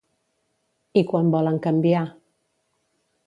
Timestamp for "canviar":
1.67-2.03